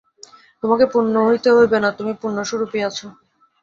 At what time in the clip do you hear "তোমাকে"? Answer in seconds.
0.63-0.85